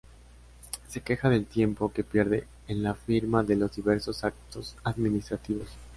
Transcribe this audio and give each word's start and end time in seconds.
Se 0.87 1.01
queja 1.01 1.29
del 1.29 1.45
tiempo 1.45 1.93
que 1.93 2.03
pierde 2.03 2.47
en 2.67 2.81
la 2.81 2.95
firma 2.95 3.43
de 3.43 3.55
los 3.55 3.75
diversos 3.75 4.23
actos 4.23 4.75
administrativos. 4.83 5.67